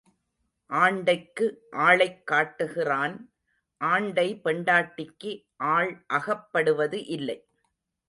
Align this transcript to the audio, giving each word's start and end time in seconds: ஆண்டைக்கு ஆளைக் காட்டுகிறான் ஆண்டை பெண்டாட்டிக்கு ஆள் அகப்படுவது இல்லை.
ஆண்டைக்கு 0.69 1.55
ஆளைக் 1.71 2.23
காட்டுகிறான் 2.23 3.33
ஆண்டை 3.77 4.39
பெண்டாட்டிக்கு 4.41 5.45
ஆள் 5.57 6.05
அகப்படுவது 6.13 7.05
இல்லை. 7.07 7.47